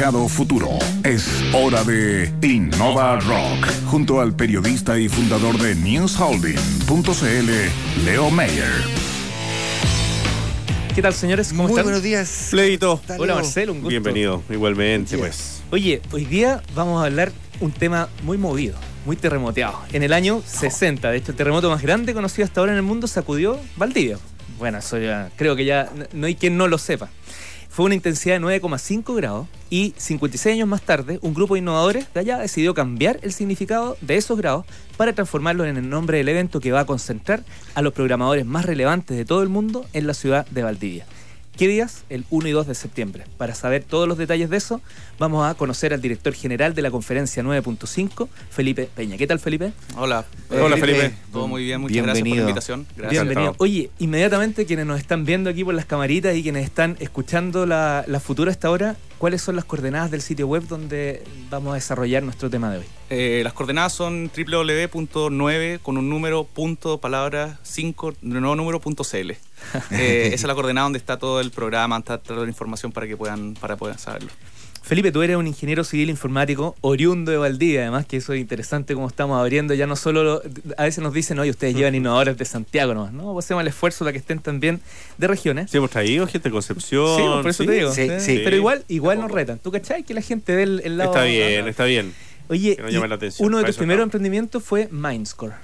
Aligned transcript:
mercado 0.00 0.28
futuro. 0.28 0.78
Es 1.04 1.28
hora 1.52 1.84
de 1.84 2.32
Innova 2.40 3.20
Rock, 3.20 3.70
junto 3.84 4.22
al 4.22 4.34
periodista 4.34 4.98
y 4.98 5.10
fundador 5.10 5.58
de 5.58 5.74
NewsHolding.cl, 5.74 7.50
Leo 8.06 8.30
Mayer. 8.30 8.72
¿Qué 10.94 11.02
tal, 11.02 11.12
señores? 11.12 11.48
¿Cómo 11.50 11.64
Muy 11.64 11.72
están? 11.72 11.84
buenos 11.84 12.02
días. 12.02 12.30
Fleito. 12.48 12.98
Tal- 13.06 13.20
Hola. 13.20 13.34
Marcelo, 13.34 13.72
un 13.72 13.80
gusto. 13.80 13.90
Bienvenido, 13.90 14.42
igualmente, 14.48 15.18
pues. 15.18 15.60
Oye, 15.70 16.00
hoy 16.12 16.24
día 16.24 16.62
vamos 16.74 17.02
a 17.02 17.04
hablar 17.04 17.30
un 17.60 17.70
tema 17.70 18.08
muy 18.22 18.38
movido, 18.38 18.78
muy 19.04 19.16
terremoteado. 19.16 19.82
En 19.92 20.02
el 20.02 20.14
año 20.14 20.42
60, 20.46 21.10
de 21.10 21.18
hecho, 21.18 21.32
el 21.32 21.36
terremoto 21.36 21.68
más 21.68 21.82
grande 21.82 22.14
conocido 22.14 22.46
hasta 22.46 22.60
ahora 22.60 22.72
en 22.72 22.76
el 22.78 22.84
mundo 22.84 23.06
sacudió 23.06 23.60
Valdivia. 23.76 24.16
Bueno, 24.58 24.78
eso 24.78 24.96
ya 24.98 25.30
creo 25.36 25.56
que 25.56 25.66
ya 25.66 25.90
no 26.14 26.26
hay 26.26 26.36
quien 26.36 26.56
no 26.56 26.68
lo 26.68 26.78
sepa. 26.78 27.10
Fue 27.70 27.84
una 27.84 27.94
intensidad 27.94 28.40
de 28.40 28.44
9,5 28.60 29.14
grados 29.14 29.46
y 29.70 29.94
56 29.96 30.54
años 30.54 30.66
más 30.66 30.82
tarde, 30.82 31.20
un 31.22 31.34
grupo 31.34 31.54
de 31.54 31.60
innovadores 31.60 32.12
de 32.12 32.18
allá 32.18 32.38
decidió 32.38 32.74
cambiar 32.74 33.20
el 33.22 33.32
significado 33.32 33.96
de 34.00 34.16
esos 34.16 34.36
grados 34.36 34.66
para 34.96 35.12
transformarlos 35.12 35.68
en 35.68 35.76
el 35.76 35.88
nombre 35.88 36.18
del 36.18 36.28
evento 36.28 36.58
que 36.58 36.72
va 36.72 36.80
a 36.80 36.84
concentrar 36.84 37.44
a 37.76 37.80
los 37.80 37.92
programadores 37.92 38.44
más 38.44 38.66
relevantes 38.66 39.16
de 39.16 39.24
todo 39.24 39.44
el 39.44 39.48
mundo 39.48 39.86
en 39.92 40.08
la 40.08 40.14
ciudad 40.14 40.46
de 40.48 40.64
Valdivia. 40.64 41.06
¿Qué 41.60 41.68
días? 41.68 42.04
El 42.08 42.24
1 42.30 42.48
y 42.48 42.52
2 42.52 42.68
de 42.68 42.74
septiembre. 42.74 43.24
Para 43.36 43.54
saber 43.54 43.84
todos 43.84 44.08
los 44.08 44.16
detalles 44.16 44.48
de 44.48 44.56
eso, 44.56 44.80
vamos 45.18 45.46
a 45.46 45.52
conocer 45.52 45.92
al 45.92 46.00
director 46.00 46.32
general 46.32 46.74
de 46.74 46.80
la 46.80 46.90
conferencia 46.90 47.42
9.5, 47.42 48.28
Felipe 48.48 48.88
Peña. 48.96 49.18
¿Qué 49.18 49.26
tal, 49.26 49.40
Felipe? 49.40 49.74
Hola. 49.94 50.24
Hola, 50.48 50.78
Felipe. 50.78 51.12
Todo 51.30 51.48
muy 51.48 51.64
bien, 51.64 51.82
muchas 51.82 52.02
gracias 52.02 52.26
por 52.26 52.34
la 52.34 52.40
invitación. 52.40 52.86
Gracias. 52.96 53.24
Bienvenido. 53.24 53.54
Oye, 53.58 53.90
inmediatamente 53.98 54.64
quienes 54.64 54.86
nos 54.86 54.98
están 55.00 55.26
viendo 55.26 55.50
aquí 55.50 55.62
por 55.62 55.74
las 55.74 55.84
camaritas 55.84 56.34
y 56.34 56.42
quienes 56.42 56.64
están 56.64 56.96
escuchando 56.98 57.66
la, 57.66 58.06
la 58.06 58.20
futura 58.20 58.50
hasta 58.50 58.68
ahora, 58.68 58.96
¿cuáles 59.20 59.42
son 59.42 59.54
las 59.54 59.66
coordenadas 59.66 60.10
del 60.10 60.22
sitio 60.22 60.46
web 60.46 60.66
donde 60.66 61.22
vamos 61.50 61.72
a 61.72 61.74
desarrollar 61.74 62.22
nuestro 62.22 62.48
tema 62.48 62.72
de 62.72 62.78
hoy? 62.78 62.84
Eh, 63.10 63.42
las 63.44 63.52
coordenadas 63.52 63.92
son 63.92 64.30
www.9 64.34 65.78
con 65.80 65.98
un 65.98 66.08
número, 66.08 66.44
punto, 66.44 66.98
palabra, 66.98 67.58
5, 67.62 68.14
nuevo 68.22 68.56
número, 68.56 68.80
punto 68.80 69.04
CL. 69.04 69.32
Eh, 69.90 70.28
esa 70.28 70.34
es 70.34 70.44
la 70.44 70.54
coordenada 70.54 70.84
donde 70.84 70.98
está 70.98 71.18
todo 71.18 71.38
el 71.38 71.50
programa, 71.50 71.98
está 71.98 72.16
toda 72.16 72.44
la 72.44 72.48
información 72.48 72.92
para 72.92 73.06
que 73.06 73.14
puedan, 73.14 73.52
para 73.52 73.76
poder 73.76 73.98
saberlo. 73.98 74.30
Felipe, 74.82 75.12
tú 75.12 75.22
eres 75.22 75.36
un 75.36 75.46
ingeniero 75.46 75.84
civil 75.84 76.10
informático 76.10 76.74
oriundo 76.80 77.30
de 77.30 77.36
Valdivia, 77.38 77.82
además 77.82 78.06
que 78.06 78.16
eso 78.16 78.32
es 78.32 78.40
interesante 78.40 78.94
como 78.94 79.06
estamos 79.06 79.38
abriendo, 79.38 79.72
ya 79.74 79.86
no 79.86 79.94
solo, 79.94 80.24
lo- 80.24 80.42
a 80.76 80.82
veces 80.84 81.02
nos 81.04 81.12
dicen, 81.12 81.38
oye, 81.38 81.50
ustedes 81.50 81.76
llevan 81.76 81.94
innovadores 81.94 82.36
de 82.38 82.44
Santiago 82.44 82.94
nomás, 82.94 83.12
¿no? 83.12 83.38
Hacemos 83.38 83.60
el 83.60 83.68
esfuerzo 83.68 84.04
para 84.04 84.12
que 84.12 84.18
estén 84.18 84.40
también 84.40 84.80
de 85.18 85.26
regiones. 85.28 85.70
Sí, 85.70 85.76
hemos 85.76 85.90
traído 85.90 86.26
gente 86.26 86.48
de 86.48 86.52
Concepción. 86.52 87.16
Sí, 87.16 87.22
por 87.42 87.48
eso 87.50 87.64
te 87.64 87.72
digo. 87.72 87.92
sí, 87.92 88.08
sí. 88.18 88.40
Pero 88.42 88.56
igual, 88.56 88.84
igual 88.88 89.20
nos 89.20 89.30
retan. 89.30 89.58
¿Tú 89.58 89.70
cachai? 89.70 90.02
Que 90.02 90.14
la 90.14 90.22
gente 90.22 90.56
ve 90.56 90.62
el, 90.64 90.98
lado. 90.98 91.10
Está 91.10 91.24
bien, 91.24 91.68
está 91.68 91.84
bien. 91.84 92.12
Oye, 92.48 92.76
la 93.08 93.14
atención, 93.14 93.46
uno 93.46 93.58
de 93.58 93.64
tus 93.64 93.76
primeros 93.76 94.02
emprendimientos 94.02 94.64
fue 94.64 94.88
Mindscore. 94.90 95.54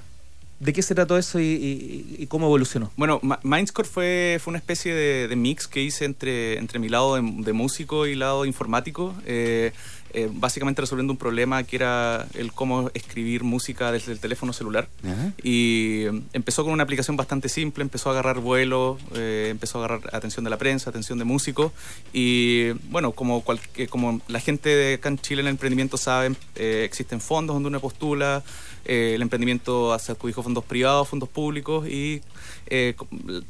¿De 0.58 0.72
qué 0.72 0.80
se 0.82 0.94
trató 0.94 1.18
eso 1.18 1.38
y, 1.38 2.26
cómo 2.30 2.46
evolucionó? 2.46 2.90
Bueno, 2.96 3.20
Mindscore 3.42 3.86
fue, 3.86 4.38
fue 4.40 4.52
una 4.52 4.58
especie 4.58 4.94
de, 4.94 5.28
de 5.28 5.36
mix 5.36 5.68
que 5.68 5.82
hice 5.82 6.06
entre, 6.06 6.58
entre 6.58 6.78
mi 6.78 6.88
lado 6.88 7.16
de, 7.16 7.22
de 7.22 7.52
músico 7.52 8.06
y 8.06 8.14
lado 8.14 8.46
informático, 8.46 9.14
eh, 9.26 9.72
eh, 10.12 10.28
básicamente 10.32 10.80
resolviendo 10.80 11.12
un 11.12 11.18
problema 11.18 11.62
que 11.64 11.76
era 11.76 12.26
el 12.34 12.52
cómo 12.52 12.90
escribir 12.94 13.44
música 13.44 13.92
desde 13.92 14.12
el 14.12 14.18
teléfono 14.18 14.52
celular. 14.52 14.88
Ajá. 15.04 15.32
Y 15.42 16.04
eh, 16.04 16.22
empezó 16.32 16.64
con 16.64 16.72
una 16.72 16.82
aplicación 16.82 17.16
bastante 17.16 17.48
simple, 17.48 17.82
empezó 17.82 18.08
a 18.08 18.12
agarrar 18.12 18.40
vuelo, 18.40 18.98
eh, 19.14 19.48
empezó 19.50 19.78
a 19.80 19.84
agarrar 19.84 20.14
atención 20.14 20.44
de 20.44 20.50
la 20.50 20.58
prensa, 20.58 20.90
atención 20.90 21.18
de 21.18 21.24
músicos. 21.24 21.72
Y 22.12 22.70
bueno, 22.90 23.12
como, 23.12 23.42
cual- 23.42 23.60
eh, 23.76 23.86
como 23.88 24.20
la 24.28 24.40
gente 24.40 24.68
de 24.70 24.94
acá 24.94 25.08
en 25.08 25.18
Chile 25.18 25.40
en 25.42 25.48
el 25.48 25.52
emprendimiento 25.52 25.96
saben, 25.96 26.36
eh, 26.54 26.82
existen 26.84 27.20
fondos 27.20 27.54
donde 27.54 27.68
uno 27.68 27.80
postula, 27.80 28.42
eh, 28.84 29.12
el 29.16 29.22
emprendimiento 29.22 29.92
hace 29.92 30.12
adjudico 30.12 30.42
fondos 30.42 30.64
privados, 30.64 31.08
fondos 31.08 31.28
públicos 31.28 31.88
y 31.88 32.22
eh, 32.68 32.94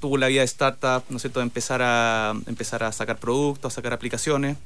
tuvo 0.01 0.17
la 0.17 0.29
vida 0.29 0.41
de 0.41 0.47
startup, 0.47 1.05
¿no 1.11 1.17
es 1.17 1.23
cierto?, 1.23 1.41
de 1.41 1.45
empezar 1.45 1.83
a, 1.83 2.35
empezar 2.47 2.83
a 2.83 2.93
sacar 2.93 3.19
productos, 3.19 3.73
a 3.73 3.75
sacar 3.75 3.93
aplicaciones. 3.93 4.57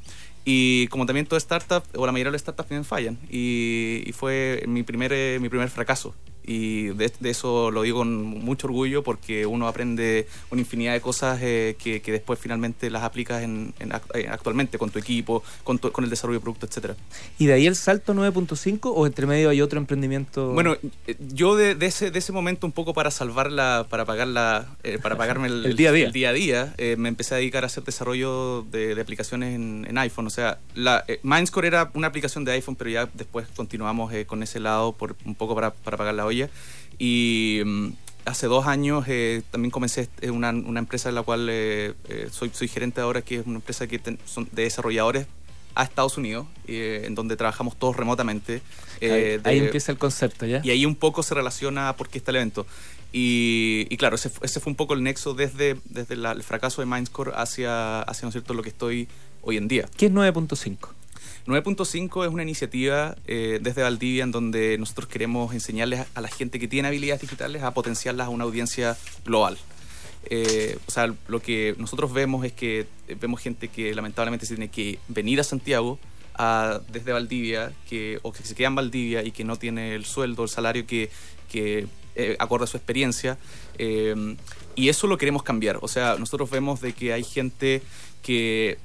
Y 0.44 0.86
como 0.88 1.06
también 1.06 1.26
toda 1.26 1.38
startup, 1.38 1.82
o 1.94 2.06
la 2.06 2.12
mayoría 2.12 2.30
de 2.30 2.32
las 2.32 2.40
startups 2.40 2.68
también 2.68 2.84
fallan. 2.84 3.18
Y, 3.30 4.10
fue 4.14 4.64
mi 4.66 4.82
primer, 4.82 5.12
eh, 5.12 5.38
mi 5.40 5.48
primer 5.48 5.68
fracaso. 5.68 6.14
Y 6.44 6.88
de, 6.88 7.12
de 7.20 7.30
eso 7.30 7.70
lo 7.70 7.82
digo 7.82 7.98
con 7.98 8.24
mucho 8.24 8.66
orgullo 8.66 9.02
porque 9.02 9.46
uno 9.46 9.68
aprende 9.68 10.26
una 10.50 10.60
infinidad 10.60 10.92
de 10.94 11.00
cosas 11.00 11.38
eh, 11.42 11.76
que, 11.78 12.00
que 12.00 12.12
después 12.12 12.38
finalmente 12.38 12.88
las 12.90 13.02
aplicas 13.02 13.42
en, 13.42 13.74
en 13.78 13.92
eh, 14.14 14.26
actualmente 14.30 14.78
con 14.78 14.90
tu 14.90 14.98
equipo, 14.98 15.42
con, 15.64 15.78
tu- 15.78 15.92
con 15.92 16.04
el 16.04 16.10
desarrollo 16.10 16.38
de 16.38 16.42
productos, 16.42 16.70
etcétera. 16.70 16.96
¿Y 17.38 17.46
de 17.46 17.52
ahí 17.52 17.66
el 17.66 17.76
salto 17.76 18.14
9.5 18.14 18.92
o 18.94 19.06
entre 19.06 19.26
medio 19.26 19.50
hay 19.50 19.60
otro 19.60 19.78
emprendimiento? 19.78 20.52
Bueno, 20.52 20.76
eh, 21.06 21.16
yo 21.34 21.56
de, 21.56 21.74
de 21.74 21.86
ese, 21.86 22.10
de 22.10 22.18
ese 22.18 22.32
momento 22.32 22.66
un 22.66 22.72
poco 22.72 22.94
para 22.94 23.10
salvarla, 23.10 23.86
para 23.90 24.04
pagarla, 24.04 24.66
eh, 24.82 24.98
para 25.02 25.16
pagarme 25.16 25.48
el, 25.48 25.66
El 25.70 25.76
día 25.76 25.90
a 25.90 25.92
día. 25.92 26.06
el 26.06 26.12
día, 26.12 26.28
a 26.30 26.32
día, 26.32 26.74
eh, 26.78 26.96
me 26.98 27.08
empecé 27.08 27.34
a 27.34 27.38
dedicar 27.38 27.64
a 27.64 27.66
hacer 27.66 27.84
desarrollo 27.84 28.62
de, 28.70 28.94
de 28.94 29.00
aplicaciones 29.02 29.54
en, 29.54 29.86
en 29.88 29.98
iPhone. 29.98 30.26
O 30.26 30.30
sea, 30.30 30.58
la, 30.74 31.04
eh, 31.06 31.20
Mindscore 31.22 31.66
era 31.68 31.90
una 31.94 32.06
aplicación 32.08 32.44
de 32.44 32.52
iPhone, 32.52 32.76
pero 32.76 32.90
ya 32.90 33.08
después 33.14 33.46
continuamos 33.54 34.12
con 34.26 34.42
ese 34.42 34.60
lado 34.60 34.92
por 34.92 35.16
un 35.24 35.34
poco 35.34 35.54
para, 35.54 35.72
para 35.72 35.96
pagar 35.96 36.14
la 36.14 36.24
olla. 36.30 36.48
Y 36.98 37.62
mm, 37.64 37.88
hace 38.26 38.46
dos 38.46 38.66
años 38.66 39.04
eh, 39.08 39.42
también 39.50 39.70
comencé 39.70 40.08
eh, 40.20 40.30
una, 40.30 40.50
una 40.50 40.80
empresa 40.80 41.08
en 41.08 41.14
la 41.14 41.22
cual 41.22 41.48
eh, 41.50 41.94
eh, 42.08 42.28
soy, 42.30 42.50
soy 42.52 42.68
gerente 42.68 43.00
ahora, 43.00 43.22
que 43.22 43.36
es 43.36 43.46
una 43.46 43.56
empresa 43.56 43.86
que 43.86 43.98
ten- 43.98 44.18
son 44.26 44.48
de 44.52 44.62
desarrolladores 44.64 45.26
a 45.74 45.84
Estados 45.84 46.18
Unidos, 46.18 46.46
eh, 46.66 47.04
en 47.06 47.14
donde 47.14 47.36
trabajamos 47.36 47.78
todos 47.78 47.96
remotamente. 47.96 48.54
ahí, 48.54 49.08
eh, 49.08 49.40
ahí 49.44 49.60
de- 49.60 49.66
empieza 49.66 49.92
el 49.92 49.98
concepto, 49.98 50.44
¿ya? 50.44 50.60
y 50.64 50.70
ahí 50.70 50.84
un 50.84 50.96
poco 50.96 51.22
se 51.22 51.34
relaciona 51.34 51.88
a 51.88 51.96
por 51.96 52.08
qué 52.08 52.18
está 52.18 52.32
el 52.32 52.36
evento. 52.38 52.66
Y, 53.12 53.86
y 53.90 53.96
claro, 53.96 54.16
ese, 54.16 54.30
ese 54.42 54.60
fue 54.60 54.70
un 54.70 54.76
poco 54.76 54.94
el 54.94 55.02
nexo 55.02 55.34
desde, 55.34 55.76
desde 55.84 56.16
la- 56.16 56.32
el 56.32 56.42
fracaso 56.42 56.82
de 56.82 56.86
Mindscore 56.86 57.32
hacia, 57.34 58.02
hacia 58.02 58.22
¿no 58.24 58.28
es 58.28 58.34
cierto? 58.34 58.52
lo 58.54 58.62
que 58.62 58.68
estoy 58.68 59.08
hoy 59.42 59.56
en 59.56 59.68
día. 59.68 59.88
¿Qué 59.96 60.06
es 60.06 60.12
9.5? 60.12 60.76
9.5 61.50 62.26
es 62.26 62.32
una 62.32 62.42
iniciativa 62.42 63.16
eh, 63.26 63.58
desde 63.60 63.82
Valdivia 63.82 64.24
en 64.24 64.30
donde 64.32 64.78
nosotros 64.78 65.08
queremos 65.08 65.52
enseñarles 65.54 66.06
a 66.14 66.20
la 66.20 66.28
gente 66.28 66.58
que 66.58 66.68
tiene 66.68 66.88
habilidades 66.88 67.20
digitales 67.22 67.62
a 67.62 67.72
potenciarlas 67.74 68.26
a 68.26 68.30
una 68.30 68.44
audiencia 68.44 68.96
global. 69.24 69.58
Eh, 70.26 70.78
o 70.86 70.90
sea, 70.90 71.12
lo 71.28 71.40
que 71.40 71.74
nosotros 71.78 72.12
vemos 72.12 72.44
es 72.44 72.52
que 72.52 72.86
eh, 73.08 73.16
vemos 73.20 73.40
gente 73.40 73.68
que 73.68 73.94
lamentablemente 73.94 74.46
se 74.46 74.54
tiene 74.54 74.70
que 74.70 74.98
venir 75.08 75.40
a 75.40 75.44
Santiago 75.44 75.98
a- 76.34 76.80
desde 76.92 77.12
Valdivia, 77.12 77.72
que, 77.88 78.18
o 78.22 78.32
que 78.32 78.42
se 78.42 78.54
queda 78.54 78.68
en 78.68 78.74
Valdivia 78.74 79.22
y 79.24 79.30
que 79.32 79.44
no 79.44 79.56
tiene 79.56 79.94
el 79.94 80.04
sueldo, 80.04 80.42
el 80.44 80.48
salario 80.50 80.86
que, 80.86 81.10
que 81.50 81.86
eh, 82.16 82.36
acorde 82.38 82.64
a 82.64 82.66
su 82.66 82.76
experiencia. 82.76 83.38
y 84.76 84.88
eso 84.88 85.06
lo 85.06 85.16
queremos 85.18 85.42
cambiar. 85.42 85.78
O 85.82 85.88
sea, 85.88 86.16
nosotros 86.18 86.50
vemos 86.50 86.80
de 86.80 86.92
que 86.92 87.12
hay 87.14 87.24
gente 87.24 87.82
que 88.22 88.78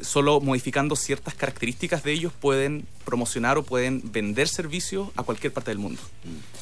solo 0.00 0.40
modificando 0.40 0.96
ciertas 0.96 1.34
características 1.34 2.02
de 2.02 2.12
ellos 2.12 2.32
pueden 2.32 2.86
promocionar 3.04 3.58
o 3.58 3.62
pueden 3.62 4.02
vender 4.12 4.48
servicios 4.48 5.08
a 5.16 5.22
cualquier 5.22 5.52
parte 5.52 5.70
del 5.70 5.78
mundo. 5.78 6.00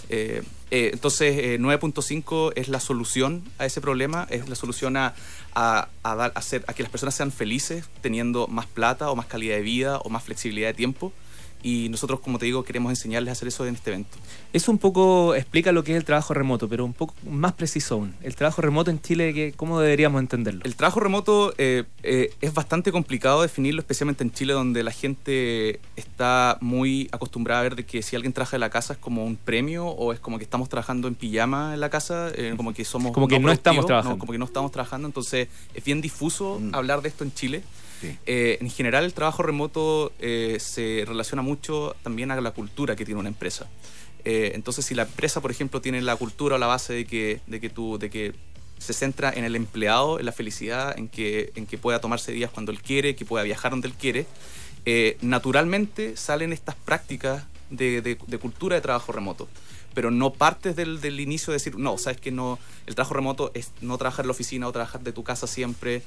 Eh, 0.08 0.42
eh, 0.70 0.91
entonces, 0.92 1.36
eh, 1.38 1.58
9.5 1.58 2.52
es 2.56 2.69
la 2.69 2.80
solución 2.80 3.44
a 3.58 3.66
ese 3.66 3.80
problema, 3.80 4.26
es 4.30 4.48
la 4.48 4.54
solución 4.54 4.96
a, 4.96 5.14
a, 5.54 5.88
a 6.02 6.14
dar, 6.14 6.32
a, 6.34 6.38
hacer, 6.38 6.64
a 6.66 6.75
que 6.75 6.82
las 6.82 6.91
personas 6.91 7.14
sean 7.14 7.32
felices 7.32 7.84
teniendo 8.00 8.46
más 8.46 8.66
plata 8.66 9.10
o 9.10 9.16
más 9.16 9.26
calidad 9.26 9.56
de 9.56 9.62
vida 9.62 9.98
o 9.98 10.08
más 10.08 10.22
flexibilidad 10.22 10.69
de 10.69 10.75
tiempo. 10.75 11.12
Y 11.66 11.88
nosotros, 11.88 12.21
como 12.21 12.38
te 12.38 12.47
digo, 12.47 12.62
queremos 12.62 12.91
enseñarles 12.91 13.31
a 13.31 13.32
hacer 13.32 13.49
eso 13.49 13.66
en 13.66 13.75
este 13.75 13.91
evento. 13.91 14.16
Eso 14.53 14.71
un 14.71 14.78
poco 14.78 15.34
explica 15.34 15.72
lo 15.72 15.82
que 15.82 15.91
es 15.91 15.99
el 15.99 16.04
trabajo 16.04 16.32
remoto, 16.32 16.69
pero 16.69 16.84
un 16.84 16.93
poco 16.93 17.12
más 17.28 17.54
preciso 17.54 17.97
aún. 17.97 18.15
El 18.22 18.37
trabajo 18.37 18.62
remoto 18.62 18.93
en 18.93 19.00
Chile, 19.03 19.34
¿qué- 19.34 19.53
¿cómo 19.56 19.81
deberíamos 19.81 20.21
entenderlo? 20.21 20.60
El 20.65 20.76
trabajo 20.76 21.00
remoto 21.00 21.53
eh, 21.59 21.82
eh, 22.05 22.32
es 22.41 22.55
bastante 22.55 22.93
complicado 22.93 23.43
definirlo, 23.43 23.81
especialmente 23.81 24.22
en 24.22 24.31
Chile, 24.31 24.53
donde 24.53 24.84
la 24.84 24.93
gente 24.93 25.81
está 25.96 26.56
muy 26.61 27.08
acostumbrada 27.11 27.61
a 27.61 27.62
ver 27.64 27.75
de 27.75 27.85
que 27.85 28.00
si 28.02 28.14
alguien 28.14 28.32
trabaja 28.32 28.55
en 28.56 28.61
la 28.61 28.70
casa 28.70 28.93
es 28.93 29.00
como 29.00 29.25
un 29.25 29.35
premio 29.37 29.87
o 29.88 30.12
es 30.12 30.20
como 30.20 30.38
que 30.38 30.44
estamos 30.44 30.69
trabajando 30.69 31.08
en 31.08 31.17
pijama 31.17 31.75
en 31.75 31.81
la 31.81 31.90
casa, 31.90 32.31
eh, 32.37 32.55
como 32.56 32.75
que 32.75 32.85
somos 32.85 33.11
Como 33.11 33.26
que 33.26 33.40
no 33.40 33.50
estamos 33.50 33.87
trabajando. 33.87 34.19
como 34.19 34.31
que 34.31 34.38
no 34.38 34.44
estamos 34.44 34.70
trabajando. 34.70 35.08
Entonces 35.08 35.49
es 35.75 35.82
bien 35.85 36.00
difuso 36.00 36.61
Mm. 36.61 36.76
hablar 36.76 37.02
de 37.02 37.08
esto 37.08 37.25
en 37.25 37.35
Chile. 37.35 37.64
Eh, 38.26 38.58
en 38.60 38.70
general, 38.70 39.04
el 39.04 39.14
trabajo 39.14 39.43
remoto 39.43 40.12
eh, 40.19 40.58
se 40.60 41.04
relaciona 41.06 41.43
mucho 41.43 41.94
también 42.02 42.31
a 42.31 42.40
la 42.40 42.50
cultura 42.50 42.96
que 42.96 43.04
tiene 43.04 43.20
una 43.20 43.28
empresa. 43.28 43.69
Eh, 44.25 44.52
entonces, 44.54 44.84
si 44.84 44.94
la 44.94 45.02
empresa, 45.04 45.40
por 45.40 45.50
ejemplo, 45.50 45.81
tiene 45.81 46.00
la 46.02 46.16
cultura 46.16 46.56
o 46.56 46.58
la 46.58 46.66
base 46.66 46.93
de 46.93 47.04
que, 47.06 47.40
de 47.46 47.60
que, 47.60 47.70
tú, 47.70 47.98
de 47.98 48.10
que 48.10 48.34
se 48.78 48.93
centra 48.93 49.32
en 49.32 49.44
el 49.44 49.54
empleado, 49.56 50.19
en 50.19 50.26
la 50.26 50.32
felicidad, 50.32 50.98
en 50.98 51.08
que, 51.08 51.52
en 51.54 51.66
que 51.66 51.78
pueda 51.78 52.00
tomarse 52.00 52.32
días 52.32 52.50
cuando 52.50 52.72
él 52.72 52.81
quiere, 52.82 53.14
que 53.16 53.25
pueda 53.25 53.44
viajar 53.44 53.70
donde 53.70 53.88
él 53.88 53.94
quiere, 53.94 54.26
eh, 54.84 55.16
naturalmente 55.22 56.16
salen 56.16 56.52
estas 56.52 56.75
prácticas 56.75 57.44
de, 57.70 58.02
de- 58.02 58.19
de 58.26 58.38
cultura 58.38 58.76
de 58.76 58.82
trabajo 58.82 59.12
remoto. 59.12 59.49
Pero 59.94 60.10
no 60.10 60.32
partes 60.32 60.76
del, 60.76 61.00
del 61.00 61.20
inicio 61.20 61.52
de 61.52 61.54
decir, 61.56 61.78
no, 61.78 61.96
sabes 61.96 62.20
que 62.20 62.31
no, 62.31 62.58
el 62.87 62.94
trabajo 62.94 63.14
remoto 63.14 63.50
es 63.54 63.70
no 63.81 63.96
trabajar 63.96 64.25
en 64.25 64.28
la 64.28 64.32
oficina 64.32 64.69
o 64.69 64.72
trabajar 64.72 65.00
de 65.00 65.12
tu 65.12 65.25
casa 65.25 65.46
siempre. 65.46 66.02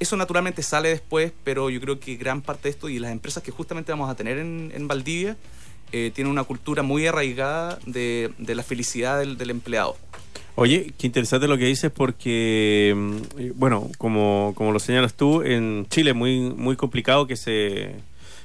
Eso 0.00 0.16
naturalmente 0.16 0.62
sale 0.62 0.88
después, 0.90 1.32
pero 1.44 1.70
yo 1.70 1.80
creo 1.80 1.98
que 1.98 2.16
gran 2.16 2.42
parte 2.42 2.64
de 2.64 2.70
esto 2.70 2.88
y 2.88 2.98
las 2.98 3.12
empresas 3.12 3.42
que 3.42 3.50
justamente 3.50 3.92
vamos 3.92 4.10
a 4.10 4.14
tener 4.14 4.38
en, 4.38 4.72
en 4.74 4.88
Valdivia 4.88 5.36
eh, 5.90 6.10
tienen 6.14 6.30
una 6.30 6.44
cultura 6.44 6.82
muy 6.82 7.06
arraigada 7.06 7.78
de, 7.86 8.30
de 8.36 8.54
la 8.54 8.62
felicidad 8.62 9.18
del, 9.18 9.50
empleado. 9.50 9.96
Oye, 10.54 10.92
qué 10.98 11.06
interesante 11.06 11.48
lo 11.48 11.56
que 11.56 11.64
dices 11.64 11.90
porque, 11.90 12.94
mm, 12.94 13.52
bueno, 13.54 13.90
como, 13.96 14.52
como 14.54 14.72
lo 14.72 14.80
señalas 14.80 15.14
tú, 15.14 15.42
en 15.42 15.86
Chile 15.88 16.10
es 16.10 16.16
muy, 16.16 16.40
muy 16.40 16.76
complicado 16.76 17.26
que 17.26 17.36
se, 17.36 17.94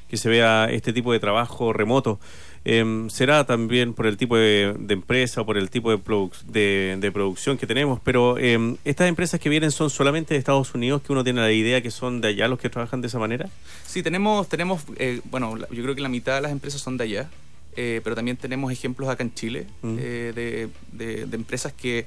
que 0.07 0.15
se 0.15 0.29
vea 0.29 0.69
este 0.71 0.93
tipo 0.93 1.11
de 1.11 1.19
trabajo 1.19 1.73
remoto. 1.73 2.19
Em, 2.65 3.09
será 3.09 3.45
también 3.45 3.93
por 3.93 4.07
el 4.07 4.15
tipo 4.15 4.37
de, 4.37 4.73
de 4.79 4.93
empresa 4.93 5.41
o 5.41 5.45
por 5.45 5.57
el 5.57 5.69
tipo 5.69 5.89
de, 5.91 5.97
produc- 5.97 6.41
de, 6.43 6.95
de 6.99 7.11
producción 7.11 7.57
que 7.57 7.67
tenemos, 7.67 7.99
pero 8.01 8.37
em, 8.37 8.77
estas 8.85 9.09
empresas 9.09 9.39
que 9.39 9.49
vienen 9.49 9.69
son 9.71 9.89
solamente 9.89 10.33
de 10.33 10.37
Estados 10.39 10.73
Unidos, 10.73 11.01
que 11.01 11.11
uno 11.11 11.25
tiene 11.25 11.41
la 11.41 11.51
idea 11.51 11.81
que 11.81 11.91
son 11.91 12.21
de 12.21 12.29
allá 12.29 12.47
los 12.47 12.59
que 12.59 12.69
trabajan 12.69 13.01
de 13.01 13.07
esa 13.07 13.19
manera. 13.19 13.49
Sí, 13.85 14.01
tenemos, 14.01 14.47
tenemos 14.47 14.81
eh, 14.97 15.19
bueno, 15.29 15.57
yo 15.57 15.83
creo 15.83 15.93
que 15.93 16.01
la 16.01 16.07
mitad 16.09 16.35
de 16.35 16.41
las 16.41 16.51
empresas 16.53 16.79
son 16.79 16.95
de 16.95 17.03
allá, 17.03 17.29
eh, 17.75 17.99
pero 18.03 18.15
también 18.15 18.37
tenemos 18.37 18.71
ejemplos 18.71 19.09
acá 19.09 19.23
en 19.23 19.33
Chile 19.33 19.67
eh, 19.83 20.31
de, 20.33 20.69
de- 20.93 21.25
de 21.25 21.35
empresas 21.35 21.73
que 21.73 22.05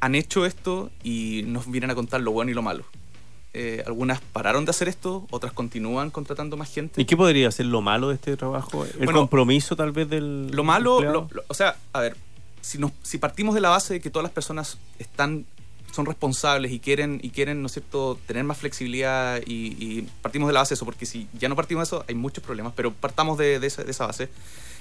han 0.00 0.14
hecho 0.14 0.44
esto 0.44 0.90
y 1.02 1.44
nos 1.46 1.70
vienen 1.70 1.90
a 1.90 1.94
contar 1.94 2.20
lo 2.20 2.30
bueno 2.32 2.50
y 2.50 2.54
lo 2.54 2.62
malo. 2.62 2.84
Eh, 3.54 3.82
algunas 3.86 4.20
pararon 4.20 4.64
de 4.66 4.70
hacer 4.70 4.88
esto, 4.88 5.26
otras 5.30 5.52
continúan 5.52 6.10
contratando 6.10 6.56
más 6.56 6.72
gente. 6.72 7.00
¿Y 7.00 7.06
qué 7.06 7.16
podría 7.16 7.50
ser 7.50 7.66
lo 7.66 7.80
malo 7.80 8.08
de 8.10 8.14
este 8.16 8.36
trabajo? 8.36 8.84
¿El 8.84 9.04
Bueno, 9.06 9.20
compromiso 9.20 9.74
tal 9.74 9.90
vez 9.92 10.08
del 10.08 10.50
Lo 10.50 10.64
malo, 10.64 11.00
lo- 11.00 11.28
lo- 11.32 11.44
o 11.48 11.54
sea, 11.54 11.76
a 11.94 12.00
ver, 12.00 12.16
si, 12.60 12.76
nos, 12.78 12.92
si 13.02 13.16
partimos 13.18 13.54
de 13.54 13.60
la 13.62 13.70
base 13.70 13.94
de 13.94 14.00
que 14.00 14.10
todas 14.10 14.24
las 14.24 14.32
personas 14.32 14.78
están 14.98 15.46
son 15.92 16.04
responsables 16.04 16.70
y 16.70 16.80
quieren 16.80 17.18
y 17.22 17.30
quieren 17.30 17.62
no 17.62 17.66
es 17.66 17.72
cierto 17.72 18.18
tener 18.26 18.44
más 18.44 18.58
flexibilidad 18.58 19.40
y, 19.46 19.74
y 19.80 20.06
partimos 20.20 20.46
de 20.48 20.52
la 20.52 20.60
base 20.60 20.70
de 20.70 20.74
eso 20.74 20.84
porque 20.84 21.06
si 21.06 21.26
ya 21.32 21.48
no 21.48 21.56
partimos 21.56 21.88
de 21.88 21.96
eso 21.96 22.04
hay 22.06 22.14
muchos 22.14 22.44
problemas 22.44 22.74
pero 22.76 22.92
partamos 22.92 23.38
de, 23.38 23.58
de 23.58 23.66
esa, 23.66 23.82
de 23.84 23.90
esa 23.90 24.06
base 24.06 24.28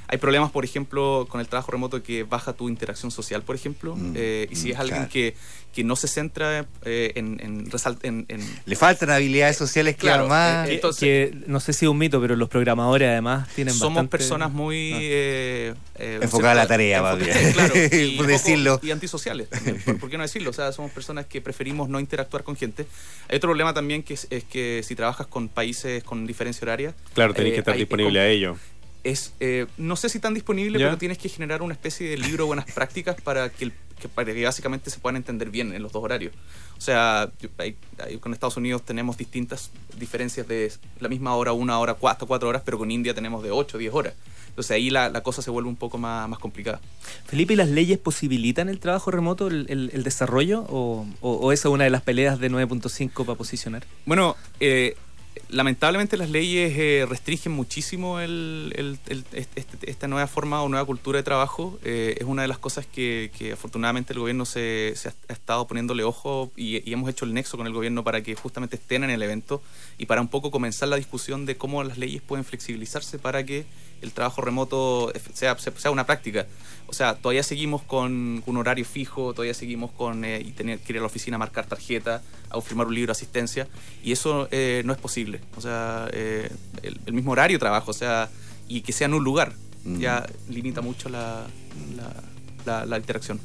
hay 0.10 0.18
problemas 0.18 0.52
por 0.52 0.64
ejemplo 0.66 1.28
con 1.30 1.42
el 1.42 1.48
trabajo 1.48 1.72
remoto 1.72 2.02
que 2.02 2.24
baja 2.24 2.54
tu 2.54 2.70
interacción 2.70 3.12
social 3.12 3.42
por 3.44 3.56
ejemplo 3.56 3.96
Mm, 3.96 4.14
eh, 4.16 4.48
y 4.50 4.56
si 4.56 4.70
mm, 4.70 4.72
es 4.72 4.78
alguien 4.80 4.98
claro. 5.00 5.12
que, 5.12 5.36
que 5.74 5.84
no 5.84 5.96
se 5.96 6.08
centra 6.08 6.66
eh, 6.86 7.12
en, 7.16 7.40
en, 7.42 7.70
resalt- 7.70 8.00
en- 8.04 8.26
en- 8.30 8.42
Le 8.66 8.76
faltan 8.76 9.10
habilidades 9.12 9.58
sociales, 9.58 9.96
claro, 9.96 10.28
Claro, 10.28 10.30
más. 10.30 10.66
eh, 10.66 10.70
Que- 10.70 10.76
Entonces- 10.76 11.02
que 11.02 11.38
no 11.48 11.60
sé 11.60 11.74
si 11.74 11.86
es 11.86 11.90
un 11.92 11.98
mito, 11.98 12.20
pero 12.22 12.36
los 12.36 12.50
programadores 12.50 13.08
además 13.10 13.48
tienen 13.54 13.74
somos 13.74 13.96
bastante- 13.96 14.12
personas 14.18 14.52
muy 14.52 14.94
Ah. 14.94 14.98
eh, 15.02 15.74
eh, 16.00 16.20
Enfocada 16.22 16.54
a 16.54 16.56
la 16.56 16.68
tarea, 16.68 17.02
más 17.02 17.16
Enfocadas, 17.20 17.42
bien. 17.44 17.54
claro, 17.54 17.74
y, 17.96 18.18
Por 18.18 18.28
decirlo. 18.28 18.80
y 18.82 18.92
antisociales 18.92 19.50
también, 19.50 19.82
¿por, 19.84 20.00
por 20.00 20.10
qué 20.10 20.18
no 20.18 20.24
decirlo? 20.24 20.50
O 20.50 20.54
sea, 20.54 20.72
somos 20.72 20.92
personas 20.92 21.26
que 21.26 21.42
preferimos 21.42 21.90
no 21.90 22.00
interactuar 22.00 22.44
con 22.44 22.56
gente. 22.56 22.86
Hay 23.30 23.38
otro 23.38 23.50
problema 23.50 23.74
también 23.74 24.02
que 24.04 24.14
es, 24.16 24.26
es 24.32 24.44
que 24.46 24.82
si 24.84 24.96
trabajas 24.96 25.28
con 25.28 25.48
países 25.50 26.04
con 26.04 26.26
diferencia 26.26 26.64
horaria, 26.66 26.96
Claro, 27.14 27.34
tenés 27.34 27.52
eh, 27.52 27.54
que 27.56 27.60
estar 27.60 27.74
hay- 27.74 27.82
disponible 27.82 28.20
a 28.20 28.28
ello. 28.28 28.58
Es 29.10 29.34
eh, 29.40 29.68
no 29.78 29.96
sé 29.96 30.10
si 30.10 30.20
tan 30.20 30.34
disponible, 30.34 30.78
pero 30.80 30.98
tienes 30.98 31.18
que 31.18 31.30
generar 31.30 31.62
una 31.62 31.74
especie 31.74 32.10
de 32.10 32.18
libro 32.18 32.44
de 32.44 32.48
buenas 32.48 32.66
prácticas 32.72 33.16
para 33.22 33.50
que, 33.50 33.66
el- 33.66 33.74
que- 34.00 34.10
para 34.10 34.34
que 34.34 34.44
básicamente 34.44 34.90
se 34.90 35.00
puedan 35.00 35.16
entender 35.18 35.50
bien 35.50 35.74
en 35.74 35.82
los 35.82 35.92
dos 35.92 36.04
horarios. 36.04 36.34
O 36.78 36.82
sea, 36.82 37.32
yo- 37.40 37.50
hay- 37.58 37.76
hay- 38.00 38.18
con 38.18 38.34
Estados 38.34 38.58
Unidos 38.58 38.84
tenemos 38.84 39.18
distintas 39.18 39.72
diferencias 39.98 40.48
de 40.48 40.72
la 41.00 41.10
misma 41.10 41.36
hora, 41.36 41.54
una 41.54 41.80
hora, 41.80 41.94
cuatro, 41.96 42.28
cuatro 42.28 42.50
horas, 42.50 42.62
pero 42.66 42.78
con 42.78 42.92
India 42.92 43.14
tenemos 43.14 43.44
de 43.44 43.52
8, 43.52 43.78
10 43.78 43.94
horas. 43.94 44.14
Entonces 44.50 44.72
ahí 44.72 44.90
la, 44.90 45.10
la 45.10 45.22
cosa 45.22 45.44
se 45.44 45.52
vuelve 45.52 45.70
un 45.70 45.76
poco 45.76 46.00
más, 46.00 46.28
más 46.28 46.40
complicada. 46.40 46.80
Felipe, 47.28 47.54
¿y 47.54 47.56
las 47.56 47.70
leyes 47.70 48.00
posibilitan 48.00 48.70
el 48.70 48.80
trabajo 48.80 49.12
remoto, 49.12 49.48
el, 49.48 49.68
el- 49.70 49.92
el 49.94 50.04
desarrollo? 50.04 50.62
¿O, 50.70 51.06
o, 51.22 51.32
o 51.34 51.52
esa 51.52 51.68
es 51.68 51.74
una 51.74 51.84
de 51.84 51.92
las 51.92 52.02
peleas 52.02 52.40
de 52.40 52.50
9.5 52.50 53.24
para 53.26 53.38
posicionar? 53.38 53.86
Bueno, 54.08 54.36
eh, 54.60 54.96
lamentablemente 55.50 56.18
las 56.18 56.30
leyes 56.30 56.74
eh, 56.78 57.06
restringen 57.08 57.52
muchísimo 57.52 58.20
esta 58.20 60.08
nueva 60.08 60.28
forma 60.28 60.62
o 60.62 60.70
nueva 60.70 60.86
cultura 60.86 61.18
de 61.18 61.24
trabajo. 61.24 61.80
Eh, 61.84 62.18
es 62.20 62.26
una 62.26 62.42
de 62.42 62.48
las 62.48 62.58
cosas 62.58 62.86
que, 62.86 63.32
afortunadamente 63.54 64.14
el 64.14 64.20
gobierno 64.20 64.46
se, 64.46 64.94
ha, 65.06 65.34
estado 65.34 65.68
poniéndole 65.68 66.04
ojo 66.04 66.52
y, 66.56 66.92
hemos 66.92 67.10
hecho 67.10 67.26
el 67.26 67.34
nexo 67.34 67.58
con 67.58 67.68
el 67.68 67.74
gobierno 67.74 68.04
para 68.04 68.22
que 68.22 68.36
justamente 68.36 68.76
estén 68.76 69.04
en 69.04 69.10
el 69.10 69.22
evento 69.22 69.62
y 69.98 70.06
para 70.06 70.22
un 70.22 70.28
poco 70.28 70.52
comenzar 70.52 70.90
la 70.90 70.96
discusión 70.96 71.46
de 71.46 71.58
cómo 71.58 71.84
las 71.84 71.98
leyes 71.98 72.22
pueden 72.22 72.46
flexibilizarse 72.46 73.20
para 73.20 73.44
que 73.44 73.66
el 74.02 74.12
trabajo 74.12 74.42
remoto 74.42 75.12
sea, 75.34 75.58
sea, 75.58 75.92
una 75.92 76.06
práctica. 76.06 76.48
O 76.88 76.94
sea, 76.94 77.16
todavía 77.16 77.44
seguimos 77.44 77.82
con 77.82 78.44
un 78.46 78.58
horario 78.58 78.86
fijo, 78.86 79.34
todavía 79.34 79.54
seguimos 79.54 79.92
con 79.92 80.24
eh, 80.24 80.42
y 80.42 80.54
ir 80.62 80.98
a 80.98 81.02
la 81.02 81.06
oficina 81.06 81.36
a 81.36 81.40
marcar 81.40 81.66
tarjeta, 81.66 82.22
a 82.50 82.62
firmar 82.62 82.88
un 82.88 82.96
libro 82.96 83.08
de 83.08 83.18
asistencia, 83.18 83.68
y 84.04 84.12
eso 84.12 84.48
eh, 84.52 84.82
no 84.86 84.94
es 84.94 85.00
posible. 85.00 85.40
O 85.56 85.62
sea, 85.62 86.08
eh, 86.14 86.50
el, 86.84 87.00
el 87.06 87.14
mismo 87.14 87.32
horario 87.32 87.56
de 87.58 87.60
trabajo, 87.60 87.92
o 87.92 87.94
sea, 87.94 88.30
y 88.68 88.82
que 88.82 88.92
sea 88.94 89.06
en 89.06 89.14
un 89.14 89.24
lugar, 89.24 89.54
Mm. 89.86 90.00
ya 90.00 90.26
limita 90.50 90.82
mucho 90.82 91.08
la, 91.08 91.46
la, 91.96 92.14
la- 92.66 92.86
la 92.86 92.98
interacción. 92.98 93.40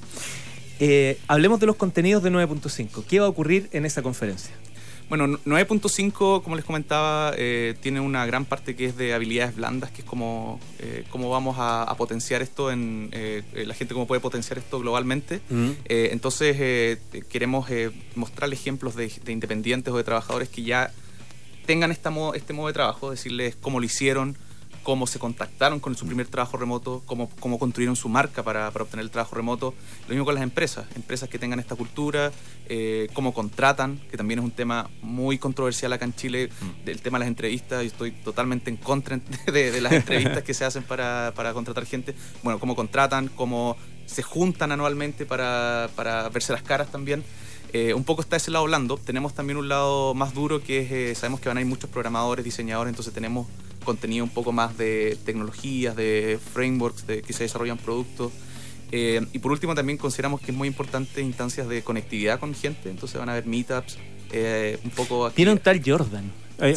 Eh, 0.81 1.19
hablemos 1.29 1.61
de 1.61 1.67
los 1.67 1.77
contenidos 1.77 2.23
de 2.25 2.31
9.5. 2.31 3.05
¿Qué 3.07 3.21
va 3.21 3.27
a 3.27 3.29
ocurrir 3.29 3.69
en 3.73 3.87
esa 3.87 4.03
conferencia? 4.03 4.51
Bueno, 5.09 5.27
9.5, 5.45 6.43
como 6.43 6.57
les 6.57 6.65
comentaba, 6.65 7.35
eh, 7.37 7.75
tiene 7.83 8.01
una 8.01 8.25
gran 8.25 8.47
parte 8.47 8.75
que 8.75 8.87
es 8.87 8.97
de 8.97 9.13
habilidades 9.13 9.55
blandas, 9.57 9.91
que 9.91 10.01
es 10.01 10.07
como 10.07 10.59
eh, 10.79 11.05
cómo 11.11 11.29
vamos 11.29 11.57
a, 11.59 11.83
a 11.83 11.95
potenciar 11.97 12.41
esto 12.41 12.71
en 12.71 13.11
eh, 13.13 13.43
eh, 13.53 13.67
la 13.67 13.75
gente 13.75 13.93
cómo 13.93 14.07
puede 14.07 14.21
potenciar 14.23 14.57
esto 14.59 14.79
globalmente. 14.79 15.41
Eh, 15.51 16.09
entonces 16.13 16.57
eh, 16.59 16.99
queremos 17.29 17.69
eh, 17.71 17.91
mostrar 18.15 18.51
ejemplos 18.53 18.95
de, 18.97 19.13
de 19.23 19.33
independientes 19.33 19.93
o 19.93 19.99
de 19.99 20.05
trabajadores 20.05 20.49
que 20.49 20.63
ya 20.63 20.91
tengan 21.67 21.91
esta 21.93 22.11
este 22.35 22.53
modo 22.55 22.69
de 22.69 22.73
trabajo, 22.73 23.11
decirles 23.11 23.55
cómo 23.61 23.81
lo 23.81 23.87
hicieron, 23.87 24.37
cómo 24.83 25.07
se 25.07 25.19
contactaron 25.19 25.81
con 25.81 25.97
su 25.97 26.07
primer 26.07 26.27
trabajo 26.27 26.57
remoto, 26.57 27.03
cómo, 27.07 27.31
cómo 27.41 27.59
construyeron 27.59 27.97
su 27.97 28.09
marca 28.09 28.43
para, 28.43 28.71
para 28.71 28.85
obtener 28.85 29.05
el 29.05 29.11
trabajo 29.11 29.37
remoto. 29.37 29.75
Lo 30.07 30.11
mismo 30.11 30.25
con 30.25 30.35
las 30.35 30.43
empresas, 30.43 30.87
empresas 30.95 31.29
que 31.29 31.39
tengan 31.39 31.61
esta 31.61 31.77
cultura, 31.77 32.33
eh, 32.69 33.09
cómo 33.13 33.33
contratan, 33.33 34.01
que 34.11 34.17
también 34.17 34.41
es 34.41 34.45
un 34.45 34.51
tema 34.51 34.91
muy 35.03 35.39
controversial 35.39 35.93
acá 35.93 36.05
en 36.05 36.15
Chile, 36.15 36.51
del 36.85 37.01
tema 37.01 37.19
de 37.19 37.21
las 37.21 37.29
entrevistas. 37.29 37.83
Yo 37.83 37.89
estoy 37.89 38.13
totalmente 38.13 38.71
en 38.71 38.77
contra 38.77 39.19
de, 39.47 39.71
de 39.71 39.81
las 39.81 39.93
entrevistas 39.93 40.43
que 40.43 40.55
se 40.55 40.65
hacen 40.65 40.83
para, 40.83 41.33
para 41.35 41.53
contratar 41.53 41.87
gente. 41.87 42.15
Bueno, 42.43 42.59
cómo 42.59 42.75
contratan, 42.75 43.29
cómo 43.29 43.77
se 44.07 44.23
juntan 44.23 44.73
anualmente 44.73 45.27
para, 45.27 45.89
para 45.95 46.29
verse 46.29 46.53
las 46.53 46.63
caras 46.63 46.91
también. 46.91 47.25
Eh, 47.73 47.95
un 47.95 48.05
poco 48.05 48.21
está 48.21 48.37
ese 48.37 48.51
lado 48.51 48.67
blando. 48.67 48.99
Tenemos 48.99 49.35
también 49.35 49.57
un 49.57 49.69
lado 49.69 50.13
más 50.15 50.35
duro 50.35 50.63
que 50.63 50.81
es, 50.81 50.93
eh, 50.93 51.15
sabemos 51.15 51.41
que 51.41 51.49
van 51.49 51.57
a 51.57 51.61
ir 51.63 51.67
muchos 51.67 51.89
programadores, 51.89 52.45
diseñadores, 52.45 52.91
entonces 52.91 53.15
tenemos 53.15 53.47
contenido 53.83 54.25
un 54.25 54.31
poco 54.31 54.53
más 54.53 54.77
de 54.77 55.19
tecnologías, 55.25 55.97
de 55.97 56.39
frameworks, 56.53 57.07
de 57.07 57.23
que 57.23 57.33
se 57.33 57.45
desarrollan 57.45 57.79
productos. 57.79 58.33
Eh, 58.91 59.25
y 59.33 59.39
por 59.39 59.53
último 59.53 59.75
también 59.75 59.97
consideramos 59.97 60.41
que 60.41 60.51
es 60.51 60.57
muy 60.57 60.69
importante 60.69 61.23
instancias 61.23 61.67
de 61.69 61.83
conectividad 61.83 62.39
con 62.39 62.55
gente, 62.55 62.91
entonces 62.91 63.19
van 63.19 63.31
a 63.31 63.33
haber 63.33 63.47
meetups, 63.47 63.97
eh, 64.33 64.79
un 64.85 64.91
poco... 64.91 65.31
Tiene 65.31 65.53
un 65.53 65.59
tal 65.59 65.83
Jordan. 65.85 66.31
Hay- 66.61 66.75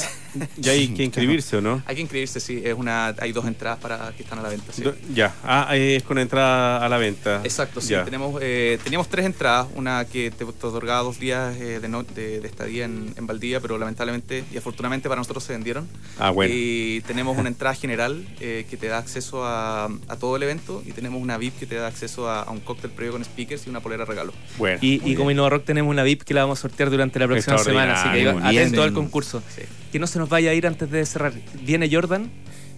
ya 0.58 0.72
hay 0.74 0.90
que 0.90 1.04
inscribirse, 1.04 1.58
¿o 1.58 1.62
no? 1.62 1.82
Hay 1.86 1.96
que 1.96 2.02
inscribirse, 2.02 2.40
sí, 2.40 2.62
es 2.64 2.74
una, 2.74 3.08
hay 3.20 3.32
dos 3.32 3.46
entradas 3.46 3.80
para 3.80 4.12
que 4.18 4.24
están 4.24 4.40
a 4.40 4.42
la 4.42 4.50
venta. 4.50 4.74
sí. 4.74 4.82
Do- 4.82 4.96
Ya, 5.14 5.34
ah, 5.44 5.74
es 5.76 6.04
con 6.04 6.18
entrada 6.20 6.84
a 6.86 6.90
la 6.90 6.98
venta. 6.98 7.42
Exacto, 7.44 7.80
sí. 7.82 7.90
Ya. 7.90 8.04
Tenemos, 8.04 8.38
eh, 8.42 8.78
teníamos 8.84 9.08
tres 9.08 9.26
entradas, 9.26 9.68
una 9.76 10.04
que 10.06 10.32
te, 10.32 10.44
te 10.46 10.66
otorgaba 10.68 11.02
dos 11.04 11.20
días 11.20 11.56
eh, 11.58 11.80
de, 11.80 11.88
no- 11.88 12.04
de- 12.04 12.42
de 12.42 12.48
estadía 12.48 12.86
en, 12.86 13.14
en 13.16 13.28
Valdivia, 13.28 13.60
pero 13.62 13.78
lamentablemente 13.78 14.44
y 14.54 14.58
afortunadamente 14.58 15.08
para 15.08 15.20
nosotros 15.22 15.44
se 15.44 15.54
vendieron. 15.54 15.88
Ah, 16.20 16.32
bueno. 16.32 16.54
Y 16.56 17.02
tenemos 17.08 17.38
una 17.38 17.48
entrada 17.50 17.76
general 17.76 18.26
eh, 18.40 18.66
que 18.70 18.76
te 18.78 18.88
da 18.88 18.98
acceso 18.98 19.46
a, 19.46 19.86
a 19.86 20.16
todo 20.18 20.36
el 20.36 20.44
evento 20.44 20.84
y 20.86 20.92
tenemos 20.92 21.22
una 21.22 21.38
VIP 21.38 21.60
que 21.60 21.66
te 21.66 21.76
da 21.76 21.88
acceso 21.88 22.30
a, 22.30 22.42
a 22.42 22.52
un 22.52 22.60
cóctel 22.60 22.92
previo 22.92 23.14
con 23.14 23.24
speakers 23.24 23.68
y 23.68 23.70
una 23.70 23.80
polera 23.80 24.04
regalo. 24.06 24.34
Bueno. 24.58 24.80
Y, 24.82 25.02
y 25.10 25.16
como. 25.16 25.32
Innova 25.32 25.50
Rock 25.50 25.66
tenemos 25.66 25.92
una 25.92 26.04
VIP 26.04 26.24
que 26.24 26.34
la 26.34 26.42
vamos 26.42 26.60
a 26.60 26.62
sortear 26.64 26.90
durante 26.90 27.20
la 27.20 27.28
próxima 27.28 27.58
semana, 27.58 27.94
así 28.02 28.10
que 28.20 28.30
atento 28.30 28.84
al 28.84 28.94
concurso. 28.94 29.42
Sí. 29.56 29.62
Que 29.92 30.00
no 30.00 30.08
se 30.08 30.20
nos 30.20 30.30
vaya 30.30 30.52
a 30.52 30.54
ir 30.54 30.68
antes 30.68 30.90
de 30.90 31.06
cerrar. 31.06 31.34
Viene 31.62 31.90
Jordan. 31.92 32.30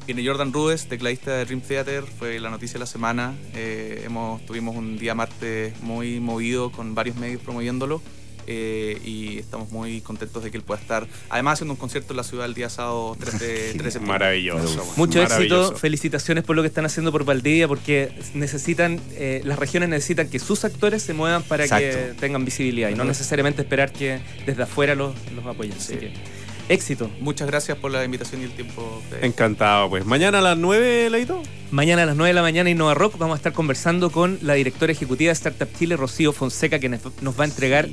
Viene 0.05 0.25
Jordan 0.25 0.53
Rudes, 0.53 0.87
tecladista 0.87 1.35
de 1.35 1.43
Dream 1.45 1.59
Theater, 1.59 2.03
fue 2.17 2.39
la 2.39 2.49
noticia 2.49 2.75
de 2.75 2.79
la 2.79 2.85
semana. 2.85 3.33
Eh, 3.53 4.03
hemos, 4.05 4.45
tuvimos 4.45 4.75
un 4.75 4.97
día 4.97 5.13
martes 5.15 5.73
muy 5.81 6.21
movido 6.21 6.71
con 6.71 6.95
varios 6.95 7.17
medios 7.17 7.41
promoviéndolo 7.41 8.01
eh, 8.49 9.01
y 9.03 9.37
estamos 9.39 9.69
muy 9.71 9.99
contentos 9.99 10.41
de 10.45 10.49
que 10.49 10.55
él 10.55 10.63
pueda 10.63 10.79
estar. 10.79 11.05
Además, 11.27 11.55
haciendo 11.55 11.73
un 11.73 11.77
concierto 11.77 12.13
en 12.13 12.17
la 12.17 12.23
ciudad 12.23 12.45
el 12.45 12.53
día 12.53 12.69
sábado 12.69 13.17
3 13.19 13.33
de, 13.39 13.47
3 13.47 13.73
de 13.73 13.91
septiembre. 13.91 14.07
Maravilloso. 14.07 14.93
Mucho 14.95 15.21
maravilloso. 15.21 15.61
éxito, 15.63 15.77
felicitaciones 15.77 16.45
por 16.45 16.55
lo 16.55 16.61
que 16.61 16.69
están 16.69 16.85
haciendo 16.85 17.11
por 17.11 17.25
Valdivia, 17.25 17.67
porque 17.67 18.13
necesitan, 18.33 19.01
eh, 19.15 19.41
las 19.43 19.59
regiones 19.59 19.89
necesitan 19.89 20.29
que 20.29 20.39
sus 20.39 20.63
actores 20.63 21.03
se 21.03 21.13
muevan 21.13 21.43
para 21.43 21.67
que 21.67 21.89
Exacto. 21.89 22.19
tengan 22.21 22.45
visibilidad 22.45 22.87
y 22.89 22.95
no 22.95 23.03
necesariamente 23.03 23.63
esperar 23.63 23.91
que 23.91 24.19
desde 24.45 24.63
afuera 24.63 24.95
los, 24.95 25.13
los 25.35 25.45
apoyen. 25.45 25.73
Así 25.73 25.95
Sí. 25.95 25.99
que, 25.99 26.13
Éxito. 26.69 27.09
Muchas 27.21 27.47
gracias 27.47 27.77
por 27.77 27.91
la 27.91 28.03
invitación 28.03 28.41
y 28.41 28.45
el 28.45 28.51
tiempo. 28.51 29.01
de- 29.09 29.25
Encantado, 29.25 29.89
pues. 29.89 30.05
Mañana 30.05 30.39
a 30.39 30.41
las 30.41 30.57
9, 30.57 31.09
Leito. 31.09 31.41
Mañana 31.71 32.03
a 32.03 32.05
las 32.05 32.15
9 32.15 32.29
de 32.29 32.33
la 32.33 32.41
mañana 32.41 32.69
en 32.69 32.77
Nova 32.77 32.93
Rock 32.93 33.17
vamos 33.17 33.35
a 33.35 33.37
estar 33.37 33.53
conversando 33.53 34.09
con 34.11 34.37
la 34.41 34.53
directora 34.53 34.91
ejecutiva 34.91 35.29
de 35.29 35.33
Startup 35.33 35.67
Chile, 35.77 35.95
Rocío 35.97 36.33
Fonseca, 36.33 36.79
que 36.79 36.89
nos 36.89 37.39
va 37.39 37.43
a 37.43 37.45
entregar 37.45 37.87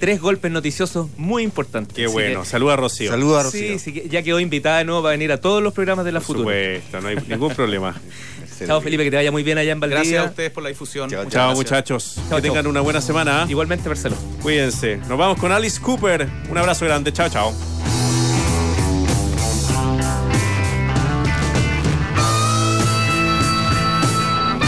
tres 0.00 0.20
golpes 0.20 0.50
noticiosos 0.50 1.08
muy 1.16 1.42
importantes. 1.42 1.94
Qué 1.94 2.04
Así 2.04 2.12
bueno. 2.12 2.40
que- 2.42 2.46
Saluda 2.48 2.74
a 2.74 2.76
Rocío. 2.76 3.10
Saludos 3.10 3.46
a 3.46 3.50
Sí, 3.50 3.60
Rocío. 3.72 3.78
sí, 3.78 3.92
que 3.92 4.08
ya 4.08 4.22
quedó 4.22 4.38
invitada 4.40 4.78
de 4.78 4.84
nuevo 4.84 5.02
para 5.02 5.12
venir 5.12 5.32
a 5.32 5.40
todos 5.40 5.62
los 5.62 5.72
programas 5.74 6.04
de 6.04 6.12
la 6.12 6.20
Por 6.20 6.26
Futura. 6.36 6.54
supuesto, 6.56 7.00
no 7.00 7.08
hay 7.08 7.16
ningún 7.28 7.52
problema. 7.54 7.94
Chao 8.66 8.80
Felipe, 8.82 9.04
que 9.04 9.10
te 9.10 9.16
vaya 9.16 9.32
muy 9.32 9.42
bien 9.42 9.56
allá 9.58 9.72
en 9.72 9.80
Valdivia. 9.80 10.02
Gracias 10.02 10.26
a 10.26 10.30
ustedes 10.30 10.50
por 10.50 10.62
la 10.62 10.68
difusión. 10.68 11.08
Chao, 11.08 11.24
Muchas 11.24 11.32
Chao, 11.32 11.46
gracias. 11.48 11.56
muchachos. 11.70 12.14
Chao, 12.28 12.36
que 12.36 12.42
tengan 12.42 12.62
chao. 12.64 12.70
una 12.70 12.80
buena 12.82 13.00
semana. 13.00 13.46
Igualmente, 13.48 13.88
Marcelo. 13.88 14.16
Cuídense. 14.42 14.98
Nos 15.08 15.16
vamos 15.18 15.38
con 15.38 15.50
Alice 15.50 15.80
Cooper. 15.80 16.28
Un 16.50 16.58
abrazo 16.58 16.84
grande. 16.84 17.10
Chao, 17.12 17.28
chao. 17.30 17.69